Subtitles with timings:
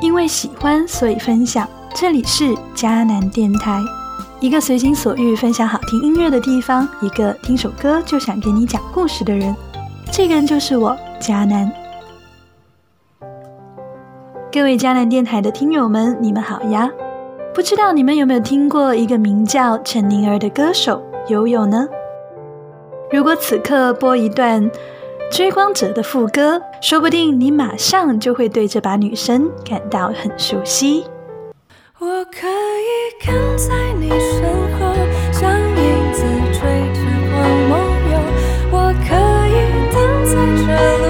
[0.00, 1.68] 因为喜欢，所以分享。
[1.94, 3.78] 这里是迦南电台，
[4.40, 9.54] 一个随心所欲分享好听音乐的地方，一个听首歌就想给你讲故事的人。
[10.10, 11.70] 这个人就是我，迦南。
[14.50, 16.90] 各位迦南电台的听友们，你们好呀！
[17.52, 21.86] 不知道你们有没有听过一个名叫陈宁儿的歌手悠悠呢？
[23.10, 24.70] 如果此刻播一段。
[25.30, 31.04] 追光者的副歌，说不定你马上就会对这把女声感到很熟悉。
[32.00, 34.42] 我可以跟在你身
[34.78, 34.92] 后，
[35.32, 36.60] 像影子追
[36.94, 37.00] 着
[37.30, 37.38] 光
[37.68, 37.72] 梦
[38.10, 38.12] 游。
[38.72, 39.14] 我可
[39.46, 39.54] 以
[39.92, 39.96] 等
[40.26, 41.04] 在这路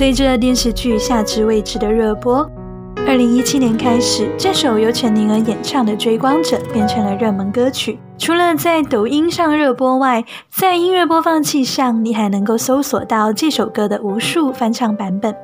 [0.00, 2.50] 随着电视剧《夏至未至》的热播，
[3.06, 7.98] 二零一七年开始，这首由陈宁儿演唱的《追光者》变成了热门歌曲。
[8.16, 15.36] 除了在抖音上热播外，在音乐播放器上，你还能够搜索到这首歌的无数翻唱版本。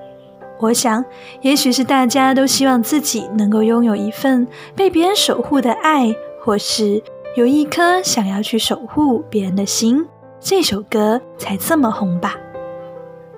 [0.59, 1.05] 我想，
[1.43, 7.03] 也许是大家都希望自己能够拥有一份被别人守护的爱，或是
[7.37, 10.07] 有一颗想要去守护别人的心，
[10.41, 12.37] 这首歌才这么红吧。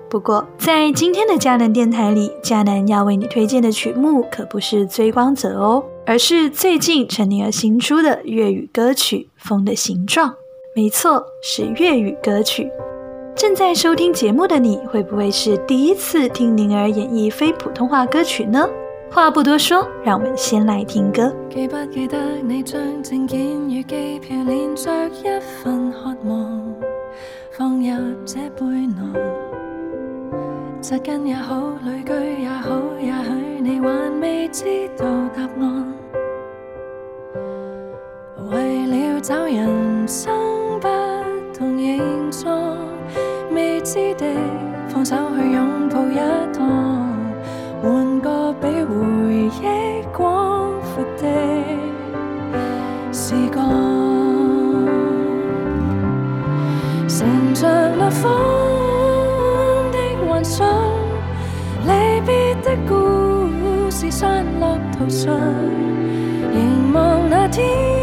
[0.09, 10.29] 不过，在今天的迦南电台里，迦南要为你推荐的曲目可不是《追光者》哦，而是最近陈宁儿新出的粤语歌曲《风的形状》。
[10.75, 12.71] 没错，是粤语歌曲。
[13.35, 18.67] 正在收听节目的你，会不会是第一次听宁儿演绎非普通话歌曲呢？
[19.11, 21.31] 话不多说，让我们先来听歌。
[21.49, 26.75] 记不记得你将证件与机票连着一份渴望，
[27.51, 29.13] 放入这背囊？
[30.81, 32.69] 扎根也好，旅居也好，
[33.01, 35.05] 也许你还未知道
[35.35, 35.93] 答案。
[38.49, 40.33] 为了找人生
[40.79, 40.87] 不
[41.53, 42.77] 同形状，
[43.51, 44.25] 未知的
[44.87, 46.17] 放手去拥抱一
[46.57, 47.09] 趟，
[47.83, 51.27] 换个比回忆广阔的
[53.11, 53.67] 时光，
[57.05, 57.67] 乘着
[57.97, 58.38] 那风。
[64.19, 65.33] 散落途上，
[66.51, 67.98] 凝望那天。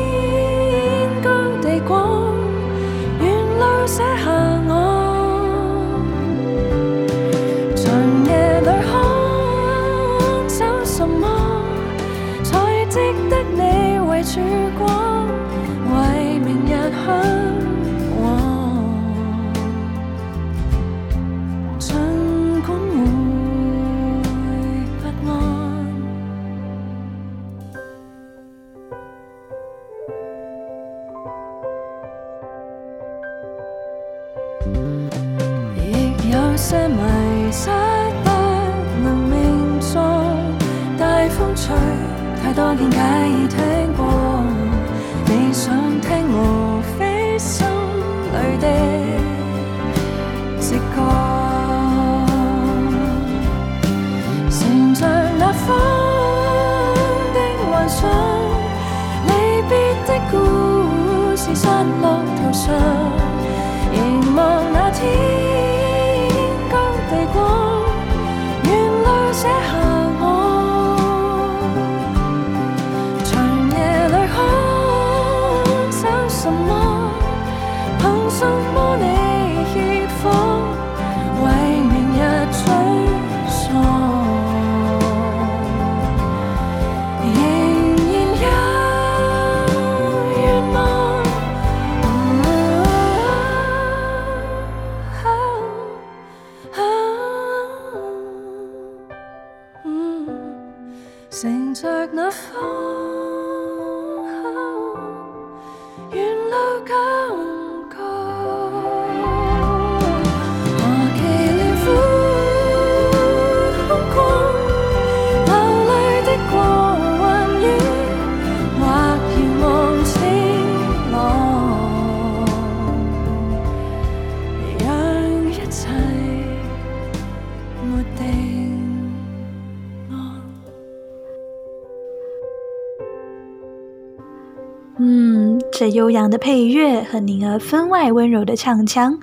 [135.78, 139.20] 这悠扬的配乐和宁儿分外温柔的唱腔，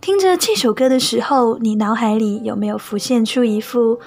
[0.00, 4.00] 听着这首歌的时候，你脑海里有没有浮现出一幅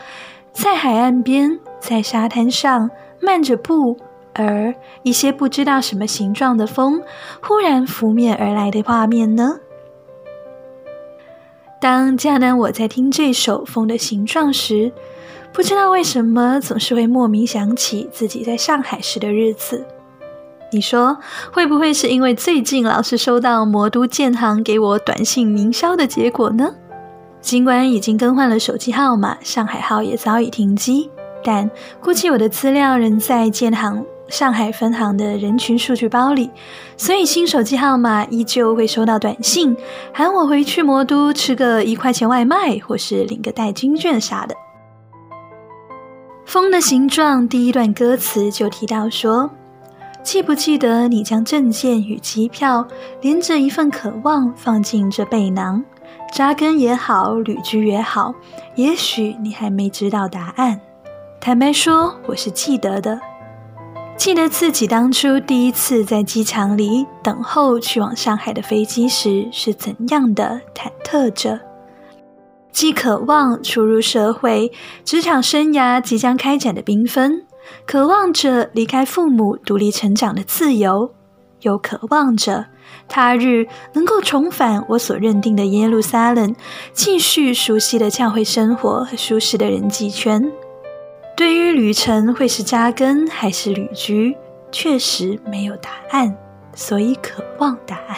[0.51, 2.89] 在海岸边、在沙滩上
[3.22, 3.95] 漫着步，
[4.34, 7.01] 而一些不知道什么形状的风
[7.42, 9.60] 忽然拂面而来的画面呢？
[11.80, 14.92] 当迦南我在听这首《风的形状》时，
[15.54, 19.88] 不知道为什么总是会莫名想起自己在上海时的日子。
[20.69, 21.18] 你说
[21.54, 26.75] 会不会是因为最近老是收到魔都建行给我短信营销的结果呢？
[27.40, 31.10] 尽管已经更换了手机号码，上海号也早已停机，
[31.42, 31.69] 但
[32.02, 36.50] 估计我的资料仍在建行上海分行的人群数据包里，
[36.98, 39.78] 所以新手机号码依旧会收到短信，
[40.12, 44.54] 喊我回去魔都吃个一块钱外卖，或是领个代金券啥的。
[46.46, 49.50] 风的形状第一段歌词就提到说。
[50.27, 52.85] 记不记得你将证件与机票
[53.21, 55.81] 连着一份渴望放进这背囊？
[56.33, 58.35] 扎根也好，旅居也好，
[58.75, 60.81] 也许你还没知道答案。
[61.39, 63.21] 坦白说，我是记得的，
[64.18, 71.57] 记得自己当初第一次在机场里等候去往上海的飞机时是怎样的忐忑着，
[72.73, 74.73] 既渴望初入社会、
[75.06, 77.44] 职场生涯即将开展的缤纷。
[77.86, 81.14] 渴望着离开父母独立成长的自由，
[81.62, 82.68] 又渴望着
[83.08, 86.56] 他日能够重返我所认定的耶路撒冷，
[86.94, 90.52] 继续熟悉的教会生活和舒适的人际圈。
[91.36, 94.36] 对于旅程会是扎根还是旅居，
[94.72, 96.36] 确实没有答案，
[96.74, 98.18] 所以渴望答案。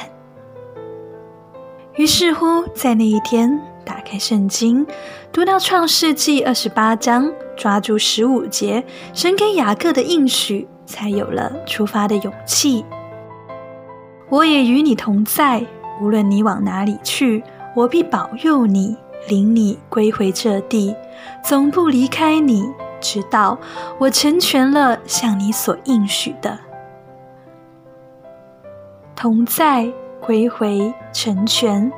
[1.96, 4.86] 于是乎，在那一天，打开圣经，
[5.34, 7.34] 读到创世纪二十八章。
[7.58, 12.86] 抓住十五节，神给雅各的应许，才有了出发的勇气。
[14.30, 15.66] 我也与你同在，
[16.00, 17.44] 无论你往哪里去，
[17.76, 18.96] 我必保佑你，
[19.28, 20.96] 领你归回这地，
[21.44, 22.64] 总不离开你，
[23.02, 23.58] 直到
[23.98, 26.58] 我成全了向你所应许的。
[29.16, 29.92] 同在、
[30.22, 31.92] 归回、成全，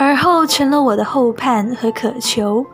[0.00, 2.64] 而后成了我的后盼和渴求。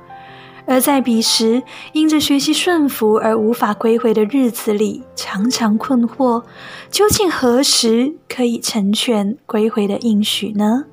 [0.64, 1.60] 而在彼时，
[1.92, 6.44] 因着学习顺服而无法归回的日子里，常常困惑：
[6.88, 10.84] 究竟何时可以成全归回的应许呢？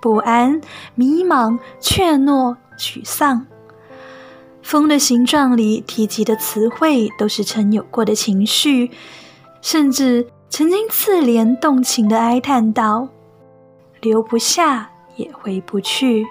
[0.00, 0.60] 不安、
[0.94, 3.46] 迷茫、怯懦、沮丧。
[4.62, 8.92] 风的形状里提及的词汇，都是曾有过的情绪，
[9.60, 13.08] 甚至曾经自怜动情的哀叹道
[14.00, 16.24] ：“留不下，也回不去。”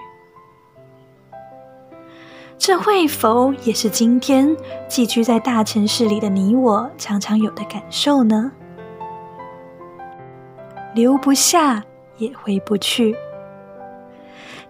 [2.56, 4.56] 这会否也是今天
[4.88, 8.52] 寄居在大城市里的你我常常有的感受呢？
[10.94, 11.84] 留不下，
[12.16, 13.16] 也回不去。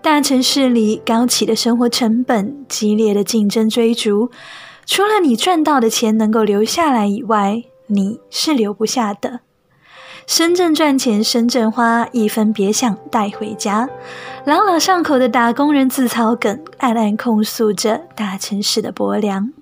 [0.01, 4.31] 大城市里高起的生活成本、激烈的竞争追逐，
[4.87, 9.41] 除了你赚到的钱能够留下来以外，你是留不下的。
[10.27, 13.89] 深圳赚钱，深圳花，一分别想带回家。
[14.45, 19.53] 朗朗上口的打工人自嘲梗，暗暗控诉着大城市的薄凉。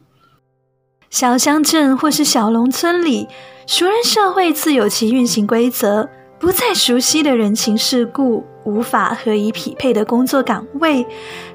[1.10, 3.28] 小乡镇或是小农村里，
[3.66, 11.06] 熟人社会自有其运行规则，不再熟悉的人情世故，无法和以匹配的工作岗位，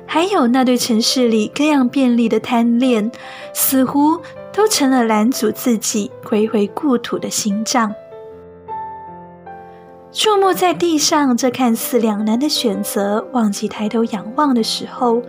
[0.05, 3.09] 还有那对城市里各样便利的贪恋，
[3.53, 4.21] 似乎
[4.53, 7.95] 都成了拦阻自己归回故土的心脏。
[10.17, 15.21] 注目在地上这看似两难的选择，忘记抬头仰望的时候，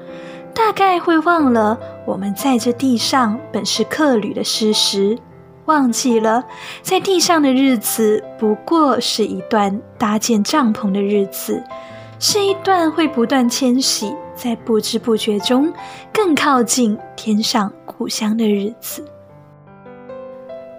[0.55, 5.19] 大概会忘了我们在这地上本是客旅的事实，
[5.67, 6.43] 忘记了
[6.81, 11.63] 在地上的日子不过是一段搭建帐篷的日子，
[12.19, 15.71] 是一段会不断迁徙，在不知不觉中
[16.11, 19.05] 更靠近天上故乡的日子。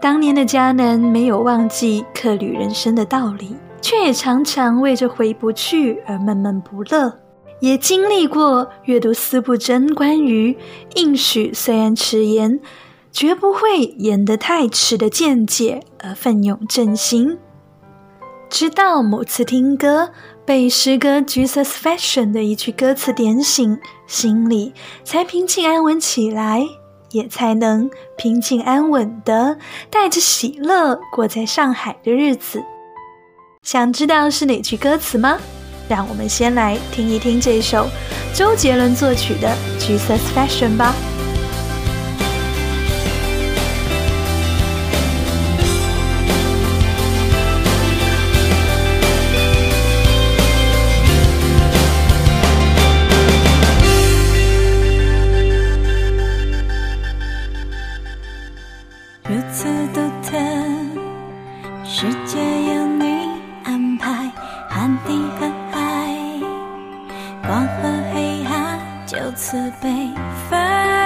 [0.02, 3.56] 当年的迦南没有忘记客旅人生的道理。
[3.82, 7.20] 却也常常为这回不去而闷闷不乐，
[7.60, 10.58] 也经历过阅读四不真关于
[10.96, 12.60] 应许虽然迟延，
[13.12, 17.38] 绝不会延得太迟的见解而奋勇振兴。
[18.50, 20.10] 直到某次听歌，
[20.44, 26.66] 被诗歌《Jesus Fashion》的一句歌词点醒，心里才平静安稳起来，
[27.12, 29.58] 也才能平静安稳的
[29.92, 32.64] 带着喜乐过在上海的日子。
[33.64, 35.38] 想知道是哪句歌词吗？
[35.88, 37.88] 让我们先来听一听这首
[38.34, 40.94] 周杰伦作曲的《Jesus Fashion》吧。
[69.20, 69.90] 有慈悲
[70.50, 70.99] 分。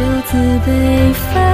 [0.00, 1.49] 各自悲愤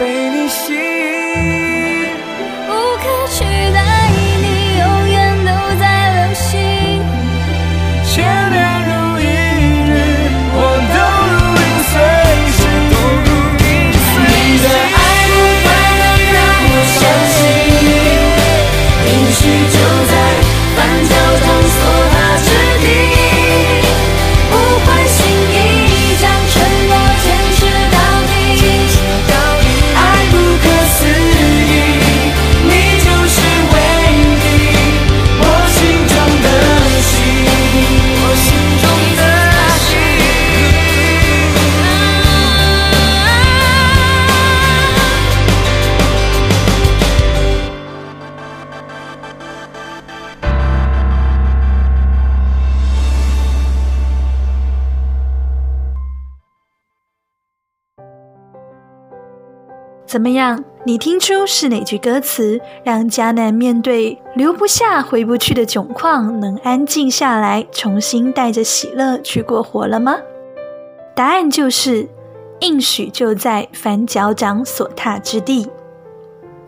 [0.00, 1.69] 被你吸引。
[60.10, 60.64] 怎么样？
[60.82, 70.16] 你听出是哪句歌词让迦南面对留不下回不去的窘况能安静下来重新带着喜乐去过活了吗？
[71.14, 72.08] 答案就是
[72.58, 75.70] 应许就在凡脚掌所踏之地。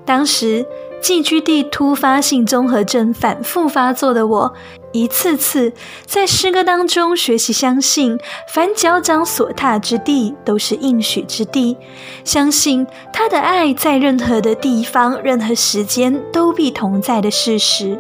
[0.05, 0.65] 当时
[1.03, 4.55] 寄居地突发性综合症反复发作的我，
[4.93, 5.73] 一次次
[6.07, 8.17] 在诗歌当中学习，相信
[8.49, 11.77] 凡脚掌所踏之地都是应许之地，
[12.25, 17.99] 相信他的爱在任何的地方、任何时间都必同在的事实。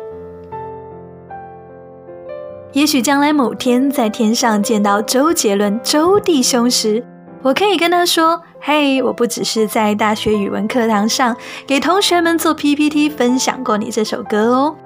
[2.73, 7.04] 也许将来某天在天上见到周杰伦周弟兄时，
[7.42, 14.76] 我可以跟他说：“嘿，我不只是在大学语文课堂上给同学们做 PPT 分享过你这首歌哦。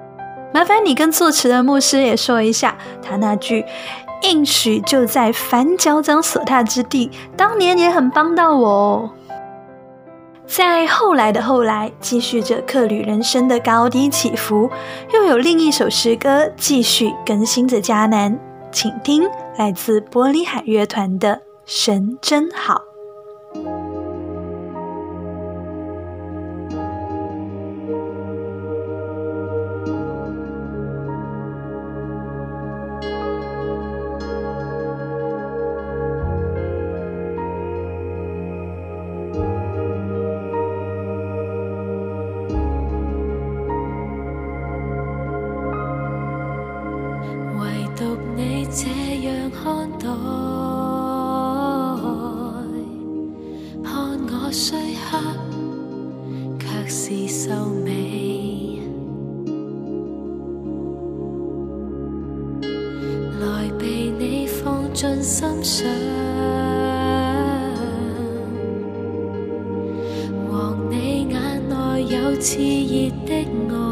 [0.53, 3.63] 麻烦你跟作词的牧师也说一下，他那句
[4.23, 9.09] ‘应许就在凡脚掌所踏之地’，当年也很帮到我哦。”
[10.47, 14.69] 在后来的后来，继续着客旅人生的高低起伏，
[15.13, 18.39] 又有另一首诗歌继续更新着迦南，
[18.71, 21.35] 请听来自玻璃海乐团的
[21.67, 22.75] 《神真好》。
[56.89, 57.51] 是秀
[57.83, 58.79] 美
[63.41, 65.85] 来被你放进心上，
[70.49, 73.33] 望你眼内有炽热的
[73.75, 73.86] 爱。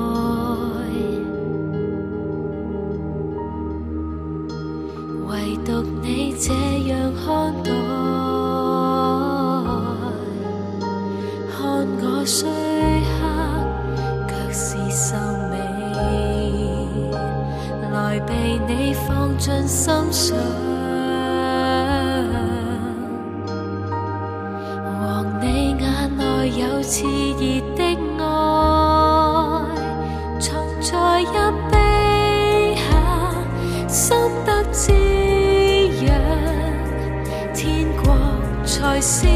[39.01, 39.27] 谁是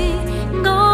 [0.63, 0.88] 我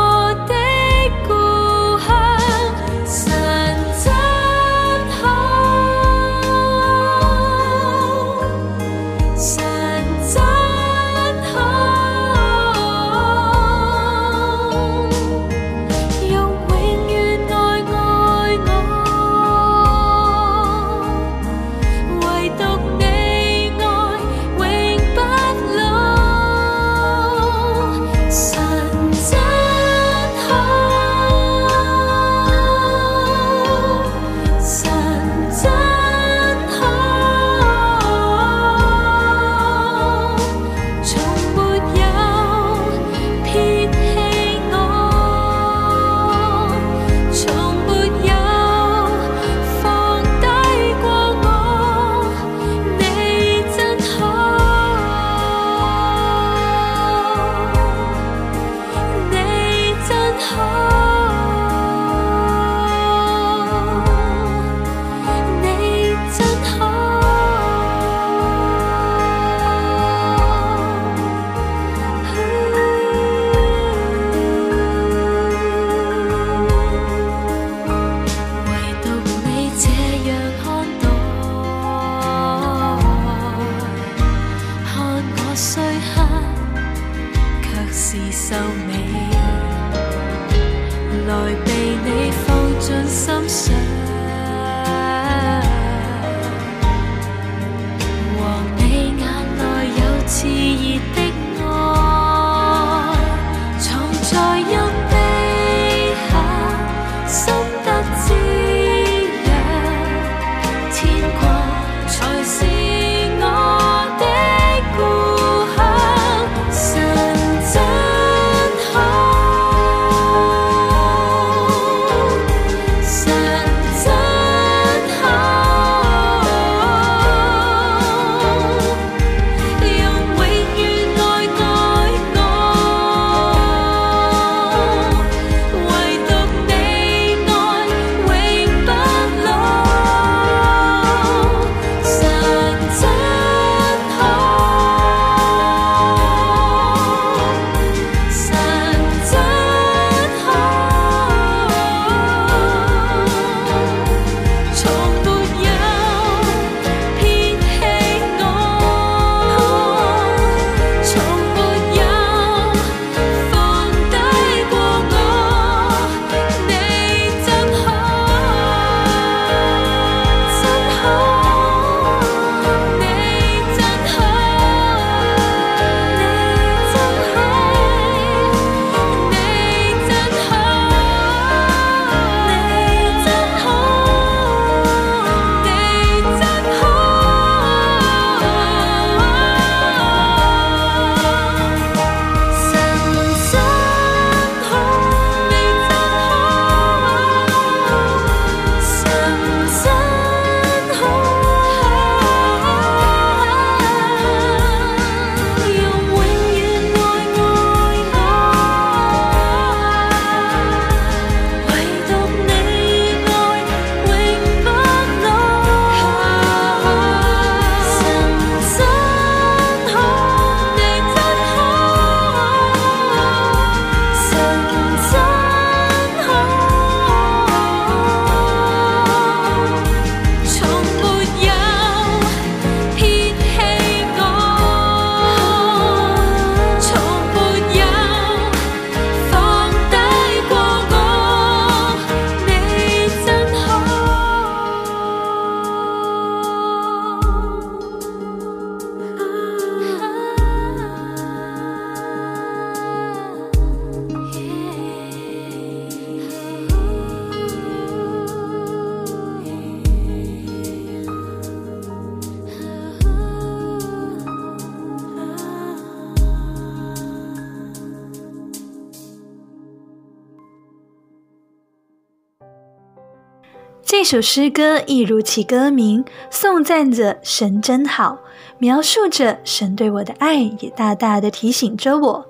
[274.06, 278.20] 首诗歌一如其歌名，颂赞着神真好，
[278.60, 282.26] 描述着神对我的爱，也大大的提醒着我，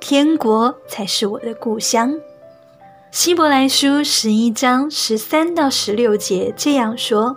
[0.00, 2.18] 天国才是我的故乡。
[3.12, 7.36] 希伯来书十一章十三到十六节这样说：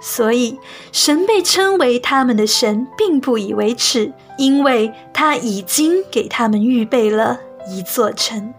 [0.00, 0.58] 所以，
[0.92, 8.54] 神被称为他们的神，并不以为耻，因为他已经给他们预备了一座城。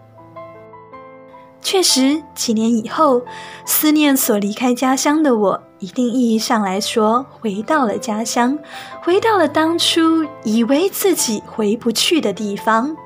[1.60, 3.22] 确实，几年以后，
[3.64, 8.58] 思念所离开家乡的我，一定意义上来说，回到了家乡，
[9.02, 12.96] 回到了当初以为自己回不去的地方。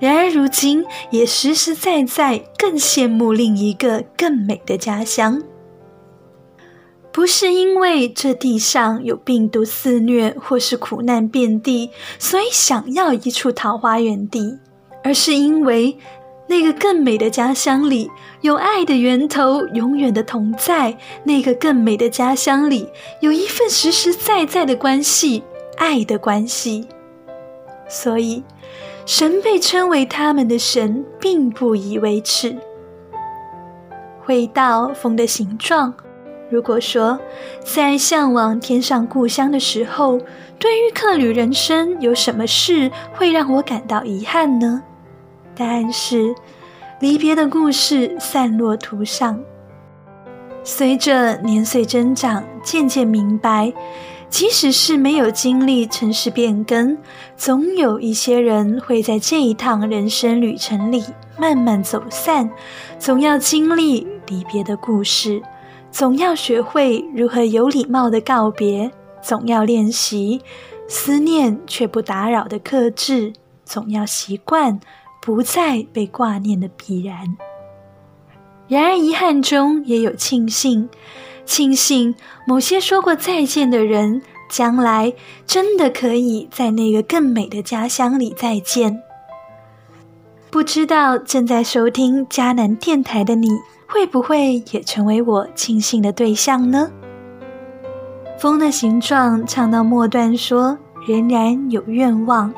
[0.00, 5.42] 然而如今，也实实在在更羡慕另一个更美的家乡。
[7.14, 14.58] 不是因为这地上有病毒肆虐，或是苦难遍地，所以想要一处桃花源地，
[15.04, 15.96] 而是因为。
[16.46, 18.10] 那个更美的家乡里，
[18.42, 20.98] 有爱的源头永远的同在。
[21.24, 22.86] 那个更美的家乡里，
[23.20, 25.42] 有一份实实在在的关系，
[25.78, 26.86] 爱的关系。
[27.88, 28.44] 所以，
[29.06, 32.54] 神被称为他们的神，并不以为耻。
[34.22, 35.94] 回到风的形状，
[36.50, 37.18] 如果说
[37.64, 40.18] 在向往天上故乡的时候，
[40.58, 44.82] 对于客旅人生，有什么事会让我感到遗憾呢？
[45.56, 46.34] 答案是，
[47.00, 49.40] 离别的故事散落途上。
[50.62, 53.72] 随着年岁增长，渐渐明白，
[54.30, 56.96] 即使是没有经历城市变更，
[57.36, 61.04] 总有一些人会在这一趟人生旅程里
[61.38, 62.50] 慢慢走散。
[62.98, 65.42] 总要经历离别的故事，
[65.94, 68.90] 总要学会如何有礼貌的告别，
[69.22, 70.42] 总要练习
[70.88, 73.32] 思念却不打扰的克制，
[73.64, 74.80] 总要习惯。
[75.22, 77.38] 不再被挂念的必然。
[78.68, 80.90] 然而，遗憾中也有庆幸，
[81.46, 82.14] 庆幸
[82.46, 85.14] 某些说过再见的人，将来
[85.46, 89.00] 真的可以在那个更美的家乡里再见。
[90.50, 93.48] 不知道正在收听迦南电台的你，
[93.94, 96.90] 会不会也成为我庆幸的对象呢？
[98.40, 100.76] 风的形状唱到末段说
[101.06, 102.52] ：“仍然有愿望。”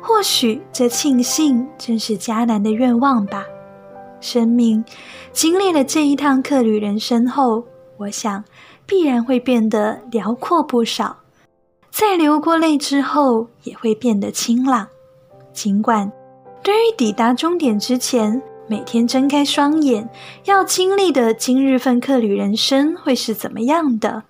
[0.00, 3.44] 或许这庆幸正是迦南的愿望吧。
[4.20, 4.84] 生命
[5.32, 7.64] 经历了这一趟客旅人生后，
[7.96, 8.44] 我想
[8.86, 11.16] 必然会变得辽阔不少。
[11.90, 14.86] 在流过泪之后，也会变得清朗。
[15.52, 16.12] 尽管
[16.62, 20.08] 对于抵达终点之前，每天睁开双眼
[20.44, 24.24] 要经历的今日份客旅人生会是怎么样的，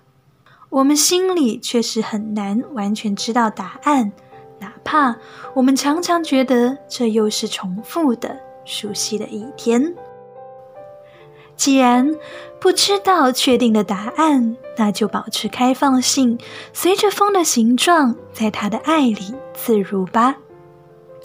[0.71, 4.13] 我们心里却是很难完全知道答案。
[4.59, 5.17] 哪怕
[5.55, 9.95] 我们常常觉得这又是重复的、熟悉的一天，
[11.55, 12.17] 既然
[12.61, 16.39] 不知道确定的答案，那就保持开放性，
[16.73, 20.37] 随着风的形状，在他的爱里自如吧。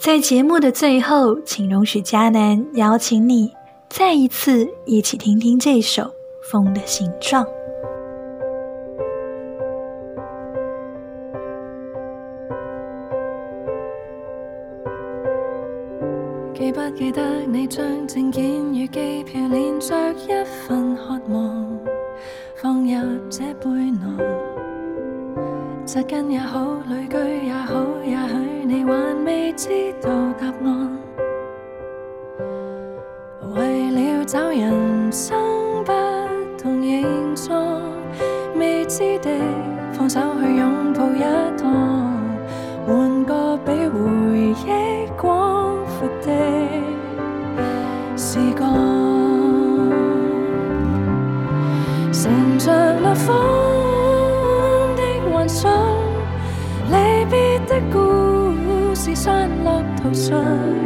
[0.02, 3.52] 在节目的最后，请容许迦南邀请你
[3.90, 6.02] 再一次一起听听这首
[6.50, 7.44] 《风的形状》。
[16.54, 21.78] 记不记得你将证件与机票连着一份渴望
[22.56, 24.49] 放入这背囊？
[25.92, 30.98] 扎根也好，旅居也好，也许你还未知道答案。
[33.56, 35.36] 为了找人生
[35.84, 35.92] 不
[36.56, 37.82] 同形状，
[38.54, 39.30] 未知的
[39.92, 41.24] 放手去拥抱一
[41.58, 41.99] 趟，
[60.12, 60.79] 落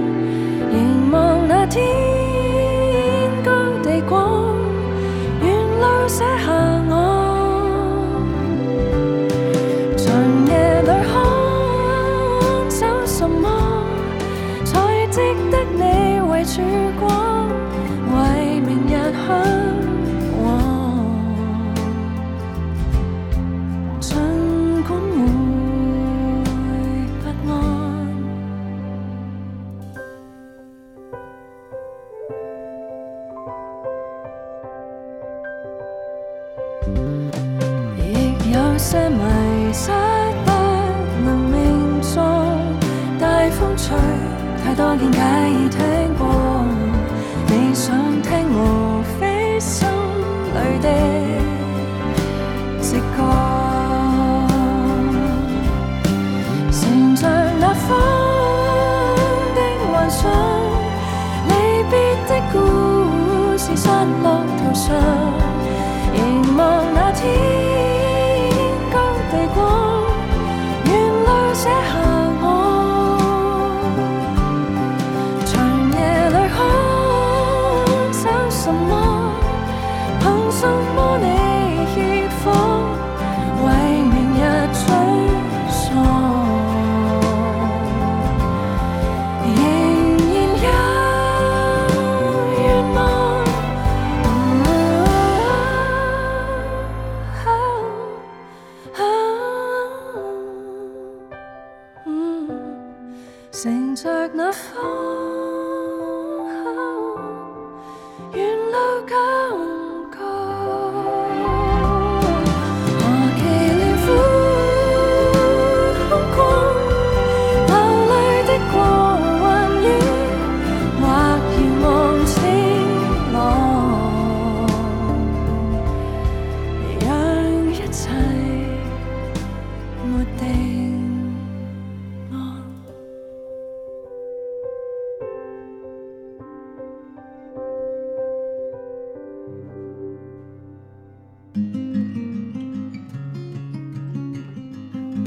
[64.04, 65.23] 故事散落途上，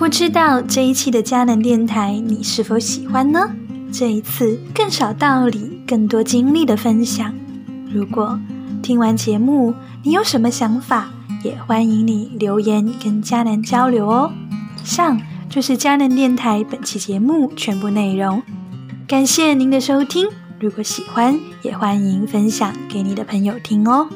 [0.07, 3.51] 不知道这一期的佳能电台你是否喜欢呢？
[3.91, 7.35] 这一次更少道理，更多经历的分享。
[7.91, 8.39] 如果
[8.81, 11.09] 听完节目你有什么想法，
[11.43, 14.31] 也欢迎你留言跟佳能交流哦。
[14.81, 18.41] 以上就是佳能电台本期节目全部内容，
[19.05, 20.29] 感谢您的收听。
[20.61, 24.07] 如果喜欢，也欢迎分享给你的朋友听哦。